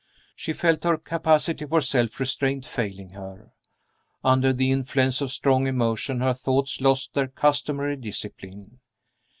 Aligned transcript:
She 0.35 0.51
felt 0.53 0.83
her 0.83 0.97
capacity 0.97 1.67
for 1.67 1.79
self 1.79 2.19
restraint 2.19 2.65
failing 2.65 3.11
her. 3.11 3.51
Under 4.23 4.51
the 4.51 4.71
influence 4.71 5.21
of 5.21 5.29
strong 5.29 5.67
emotion 5.67 6.21
her 6.21 6.33
thoughts 6.33 6.81
lost 6.81 7.13
their 7.13 7.27
customary 7.27 7.97
discipline. 7.97 8.79